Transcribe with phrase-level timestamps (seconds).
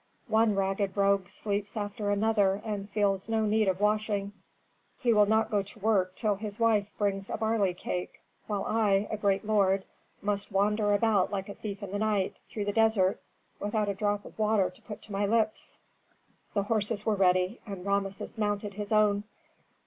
[0.29, 4.33] One ragged rogue sleeps after another and feels no need of washing:
[4.97, 9.07] he will not go to work till his wife brings a barley cake; while I,
[9.11, 9.85] a great lord,
[10.19, 13.21] must wander about, like a thief in the night, through the desert,
[13.59, 15.77] without a drop of water to put to my lips."
[16.55, 19.23] The horses were ready, and Rameses mounted his own.